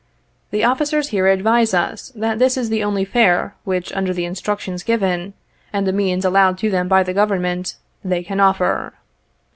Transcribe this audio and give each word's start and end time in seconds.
"The 0.49 0.63
officers 0.63 1.09
here 1.09 1.27
advise 1.27 1.75
us, 1.75 2.11
that 2.15 2.39
this 2.39 2.57
is 2.57 2.69
the 2.69 2.83
only 2.83 3.05
fare 3.05 3.53
which, 3.65 3.93
under 3.93 4.15
the 4.15 4.25
instructions 4.25 4.81
given, 4.81 5.35
and 5.71 5.85
the 5.85 5.93
means 5.93 6.25
allowed 6.25 6.57
to 6.57 6.71
them 6.71 6.87
by 6.87 7.03
the 7.03 7.13
Govern 7.13 7.43
ment, 7.43 7.75
they 8.03 8.23
can 8.23 8.39
offer. 8.39 8.93